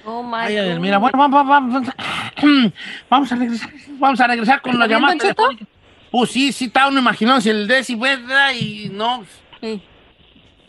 [0.06, 0.62] Oh my Ay, God.
[0.64, 2.74] Edelmira, bueno, vamos, vamos, vamos,
[3.10, 5.44] vamos a regresar, vamos a regresar con ¿Está las bien, llamadas Don Cheto?
[5.48, 5.68] telefónicas.
[6.12, 8.52] Pues sí, sí está uno imaginándose el Desi, ¿verdad?
[8.60, 9.24] Y no,
[9.62, 9.82] Sí.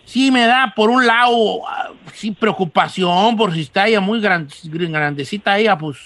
[0.05, 4.49] sí me da por un lado, ah, sí, preocupación por si está ella muy gran-
[4.65, 5.99] grandecita ella, pues.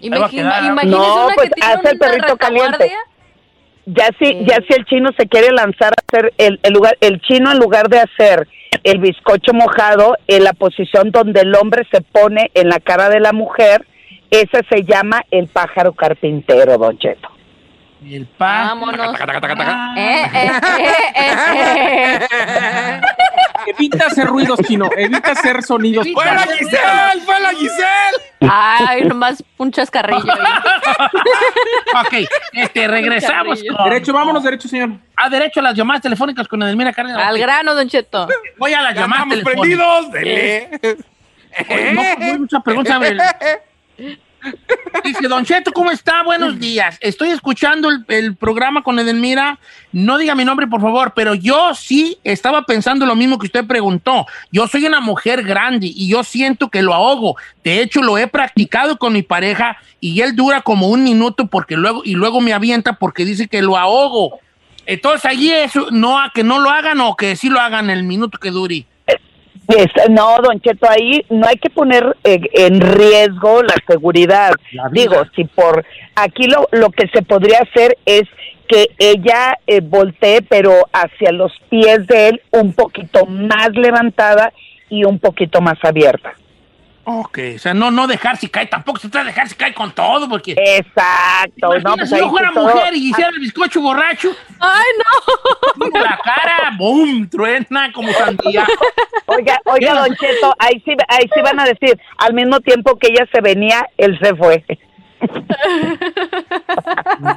[0.00, 2.92] Imagina- imagínese No, una pues, que tiene hace el perrito caliente.
[3.86, 7.20] Ya si, ya si el chino se quiere lanzar a hacer el, el lugar, el
[7.22, 8.46] chino en lugar de hacer
[8.84, 13.20] el bizcocho mojado en la posición donde el hombre se pone en la cara de
[13.20, 13.86] la mujer,
[14.30, 17.28] ese se llama el pájaro carpintero, Don Cheto.
[18.08, 18.64] El pa.
[18.68, 19.12] Vámonos.
[19.12, 19.94] Taca, taca, taca, taca.
[19.96, 20.50] Eh, eh,
[21.16, 23.00] eh, eh.
[23.66, 24.88] Evita hacer ruidos, chino.
[24.96, 26.06] Evita hacer sonidos.
[26.12, 27.20] ¡Fue la Giselle!
[27.24, 28.24] ¡Fue la Giselle!
[28.50, 30.32] Ay, nomás un chascarrillo.
[32.00, 32.14] ok,
[32.52, 33.62] este, regresamos.
[33.62, 34.90] Con- Derecho, vámonos, derecho, señor.
[35.16, 37.22] A derecho a las llamadas telefónicas con Edelmira Cárdenas.
[37.26, 38.26] Al grano, Don Cheto.
[38.58, 40.10] Voy a las ¡Ya llamadas estamos telefónicas.
[40.10, 40.12] prendidos!
[40.12, 40.98] ¡Dele!
[41.68, 43.00] Oye, no, no hay muchas preguntas.
[45.04, 46.22] Dice, Don Cheto, ¿cómo está?
[46.22, 46.98] Buenos días.
[47.00, 49.58] Estoy escuchando el, el programa con Edelmira.
[49.92, 53.66] No diga mi nombre, por favor, pero yo sí estaba pensando lo mismo que usted
[53.66, 54.26] preguntó.
[54.50, 57.36] Yo soy una mujer grande y yo siento que lo ahogo.
[57.64, 61.76] De hecho, lo he practicado con mi pareja y él dura como un minuto porque
[61.76, 64.38] luego, y luego me avienta porque dice que lo ahogo.
[64.86, 68.02] Entonces, allí eso, no, a que no lo hagan o que sí lo hagan el
[68.02, 68.86] minuto que dure.
[70.10, 74.52] No, don Cheto, ahí no hay que poner en riesgo la seguridad.
[74.90, 75.84] Digo, si por
[76.16, 78.24] aquí lo, lo que se podría hacer es
[78.70, 84.52] que ella eh, voltee, pero hacia los pies de él un poquito más levantada
[84.88, 86.34] y un poquito más abierta.
[87.12, 89.74] Ok, o sea, no, no dejar si cae, tampoco se trata de dejar si cae
[89.74, 90.54] con todo, porque...
[90.56, 94.30] Exacto, no, pues si yo fuera todo- mujer y hiciera el bizcocho borracho.
[94.60, 95.86] ¡Ay, no!
[96.00, 98.64] La cara, boom, truena como sandía.
[99.26, 103.08] Oiga, oiga, don Cheto, ahí sí, ahí sí van a decir, al mismo tiempo que
[103.08, 104.64] ella se venía, él se fue.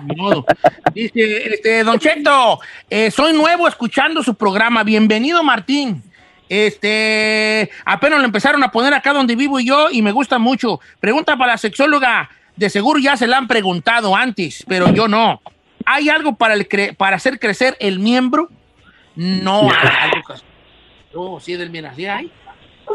[0.06, 0.46] Ni modo.
[0.94, 2.60] Dice, este, Don Cheto,
[2.90, 4.84] eh, soy nuevo escuchando su programa.
[4.84, 6.04] Bienvenido, Martín.
[6.50, 10.80] Este, apenas lo empezaron a poner acá donde vivo yo y me gusta mucho.
[11.00, 12.30] Pregunta para la sexóloga.
[12.56, 15.42] De seguro ya se la han preguntado antes, pero yo no.
[15.86, 18.50] ¿Hay algo para, el cre- para hacer crecer el miembro?
[19.16, 20.42] No hay algo que-
[21.16, 22.32] Oh, sí, Delmira, ¿sí hay?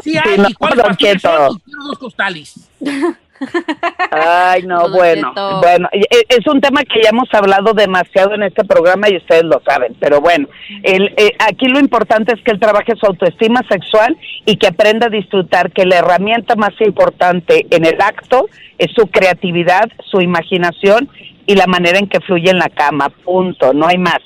[0.03, 0.35] Sí hay.
[0.35, 2.69] Sí, no, ¿Y quiero dos costales.
[4.11, 5.59] Ay, no, Don bueno, Cheto.
[5.61, 9.43] bueno, e- es un tema que ya hemos hablado demasiado en este programa y ustedes
[9.43, 10.47] lo saben, pero bueno,
[10.83, 15.07] el, eh, aquí lo importante es que él trabaje su autoestima sexual y que aprenda
[15.07, 18.47] a disfrutar que la herramienta más importante en el acto
[18.77, 21.09] es su creatividad, su imaginación
[21.45, 24.19] y la manera en que fluye en la cama, punto, no hay más.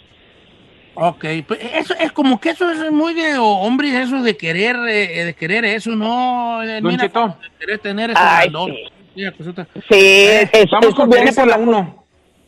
[0.95, 5.25] Ok, pues eso es como que eso es muy de hombres, eso de querer, eh,
[5.25, 6.59] de querer eso, ¿no?
[6.63, 7.35] Don mira, Cheto.
[7.41, 8.69] de querer tener ese Ay, valor.
[8.69, 8.83] sí.
[9.15, 12.03] Mira, pues, otra- Sí, Eh, es- vamos eso con viene Teresa por la la uno.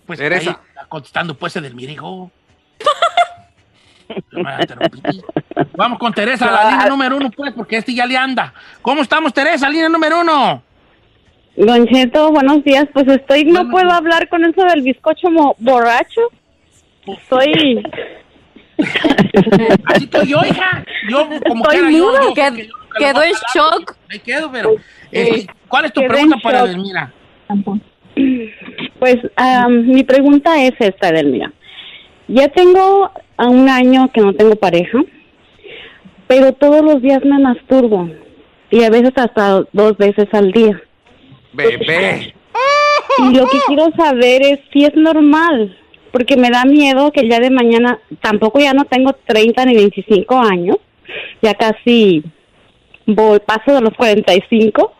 [0.05, 0.49] Pues Teresa.
[0.51, 2.31] ahí está contestando pues el mijo.
[5.75, 8.53] Vamos con Teresa, la línea número uno, pues, porque este ya le anda.
[8.81, 9.67] ¿Cómo estamos, Teresa?
[9.69, 10.61] Línea número uno.
[11.55, 12.85] Don Cheto, buenos días.
[12.93, 16.21] Pues estoy, no puedo hablar con eso del bizcocho mo- borracho.
[17.07, 17.83] Estoy.
[19.85, 20.85] Así estoy yo, hija.
[21.09, 22.21] Yo, como Estoy quiera, yo, muda.
[22.23, 23.95] yo- Qued- yo- quedó en shock.
[24.09, 24.75] Me quedo, pero.
[25.11, 26.67] este, ¿Cuál es tu pregunta para shock.
[26.69, 27.13] Delmira?
[28.99, 31.51] Pues am, mi pregunta es esta, Edelmira.
[32.27, 34.99] Ya tengo a un año que no tengo pareja,
[36.27, 38.09] pero todos los días me masturbo
[38.71, 40.81] y a veces hasta dos veces al día.
[41.53, 42.33] Bebé.
[43.19, 45.77] Y lo que quiero saber es si es normal,
[46.15, 49.75] porque me da miedo que el día de mañana, tampoco ya no tengo 30 ni
[49.75, 50.77] 25 años,
[51.41, 52.23] ya casi
[53.05, 54.93] voy, paso de los 45.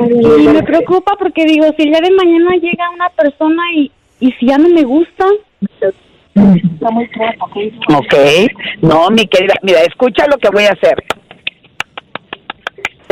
[0.00, 4.32] Y me preocupa porque digo, si el día de mañana llega una persona y, y
[4.32, 5.24] si ya no me gusta,
[7.96, 8.14] Ok,
[8.82, 10.96] no, mi querida, mira, escucha lo que voy a hacer.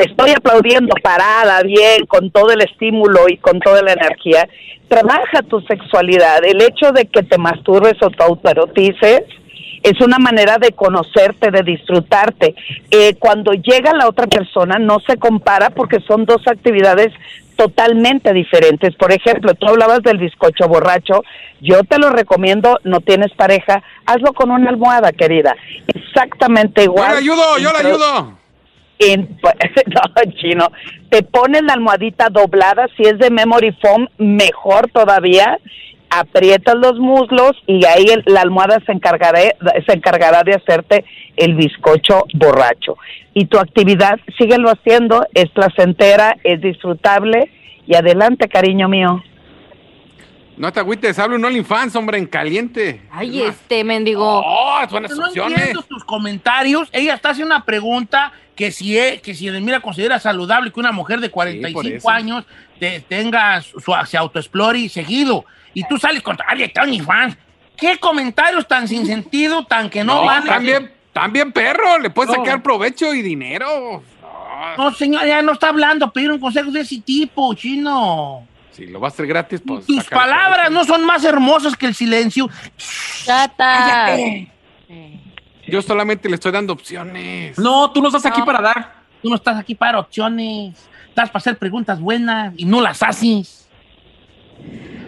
[0.03, 4.49] Te estoy aplaudiendo parada, bien, con todo el estímulo y con toda la energía.
[4.89, 6.45] Trabaja tu sexualidad.
[6.45, 9.23] El hecho de que te masturbes o te autoerotices
[9.85, 12.57] es una manera de conocerte, de disfrutarte.
[12.91, 17.13] Eh, cuando llega la otra persona no se compara porque son dos actividades
[17.55, 18.97] totalmente diferentes.
[18.97, 21.23] Por ejemplo, tú hablabas del bizcocho borracho.
[21.61, 25.55] Yo te lo recomiendo, no tienes pareja, hazlo con una almohada, querida.
[25.87, 27.13] Exactamente Yo igual.
[27.13, 28.42] le ayudo, yo le ayudo.
[28.99, 29.39] En-
[29.87, 30.69] no, chino,
[31.11, 35.59] te pones la almohadita doblada, si es de memory foam, mejor todavía,
[36.11, 39.41] aprietas los muslos y ahí el- la almohada se encargará,
[39.87, 41.05] se encargará de hacerte
[41.37, 42.97] el bizcocho borracho.
[43.35, 47.51] Y tu actividad, síguelo haciendo, es placentera, es disfrutable
[47.87, 49.23] y adelante, cariño mío.
[50.57, 53.03] No te agüites, habla un OnlyFans, hombre, en caliente.
[53.11, 54.43] Ay, este mendigo.
[54.45, 55.59] Oh, buenas No opciones.
[55.59, 56.89] entiendo tus comentarios.
[56.93, 60.93] Ella está haciendo una pregunta que si, es, que si Edelmira considera saludable que una
[60.93, 62.11] mujer de 45 eso.
[62.11, 62.45] años
[62.79, 65.45] te- tenga su, su- se autoexplore seguido.
[65.75, 67.37] Y tú sales con ay, Tony fans.
[67.77, 70.45] ¿Qué comentarios tan sin sentido, tan que no, No, van?
[70.45, 72.45] también, también perro, le puedes No.
[72.45, 74.03] sacar provecho y dinero.
[74.77, 78.47] No, señor, ya no está hablando pedir un consejo de ese tipo, chino.
[78.73, 79.87] Si lo vas a hacer gratis, pues.
[79.87, 82.49] Tus palabras no son más hermosas que el silencio.
[83.25, 84.17] Chata.
[85.67, 87.59] Yo solamente le estoy dando opciones.
[87.59, 88.95] No, tú no estás aquí para dar.
[89.23, 90.89] Tú no estás aquí para opciones.
[91.09, 93.69] Estás para hacer preguntas buenas y no las haces.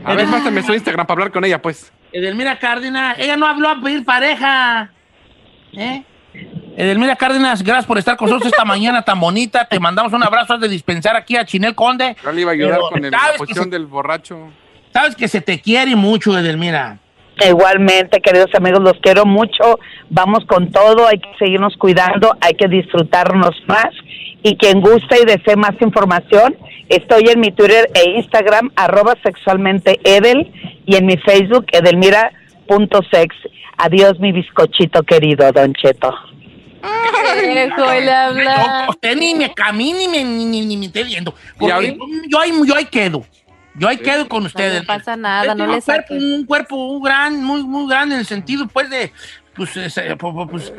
[0.05, 1.93] A ver, pásame su Instagram para hablar con ella, pues.
[2.13, 4.91] Edelmira Cárdenas, ella no habló a pedir pareja.
[5.73, 6.05] ¿Eh?
[6.77, 9.65] Edelmira Cárdenas, gracias por estar con nosotros esta mañana tan bonita.
[9.67, 12.17] Te mandamos un abrazo de dispensar aquí a Chinel Conde.
[12.23, 14.39] Yo le iba a ayudar Pero con el- la posición se- del borracho.
[14.93, 16.99] Sabes que se te quiere mucho, Edelmira.
[17.49, 19.79] Igualmente, queridos amigos, los quiero mucho.
[20.11, 23.89] Vamos con todo, hay que seguirnos cuidando, hay que disfrutarnos más.
[24.43, 26.57] Y quien guste y desee más información,
[26.89, 30.53] estoy en mi Twitter e Instagram, arroba sexualmente Edel,
[30.87, 33.35] y en mi Facebook, edelmira.sex.
[33.79, 36.15] Adiós, mi bizcochito querido, Don Cheto.
[36.85, 38.85] Hijo, le habla.
[38.87, 41.35] Yo, usted ni me camine ni me, ni, ni- ni me esté viendo.
[41.59, 41.97] Porque
[42.29, 43.25] yo, ahí, yo ahí quedo.
[43.77, 44.83] Yo ahí quedo con ustedes.
[44.83, 48.15] No pasa nada, no Tiene le un cuerpo, un cuerpo un gran, muy, muy grande
[48.15, 49.13] en el sentido, pues, de.
[49.57, 50.73] Pues, ese, pues, pues,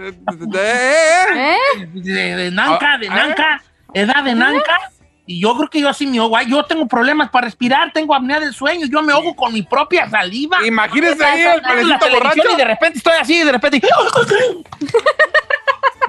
[0.55, 1.57] ¿Eh?
[1.93, 4.91] de, de nanca, de Ah, nanca, edad de nanca.
[5.27, 6.39] Y yo creo que yo así me ahogo.
[6.41, 8.85] Yo tengo problemas para respirar, tengo apnea del sueño.
[8.87, 10.65] Yo me ahogo con mi propia saliva.
[10.67, 12.41] Imagínese ahí el televisión borracho.
[12.53, 13.81] Y de repente estoy así, y de repente.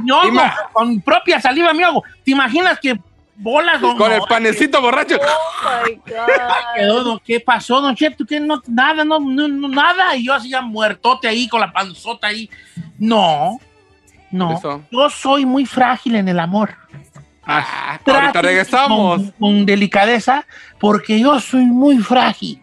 [0.03, 0.31] Me ahogo,
[0.73, 2.05] con mi propia saliva me ahogo.
[2.25, 2.99] ¿Te imaginas que
[3.37, 5.19] bolas don Con el panecito borracho.
[5.65, 6.01] Ay,
[6.75, 8.25] quedó, don- ¿Qué pasó, don Cheto?
[8.25, 8.41] ¿Qué?
[8.41, 10.17] No, nada, no, no, no, nada.
[10.17, 12.49] Y yo así ya muertote ahí, con la panzota ahí.
[12.99, 13.59] No,
[14.31, 14.57] no.
[14.57, 14.83] Eso.
[14.91, 16.75] Yo soy muy frágil en el amor.
[17.49, 19.19] Ah, ahorita regresamos.
[19.19, 20.45] Con, con delicadeza,
[20.81, 22.63] porque yo soy muy frágil.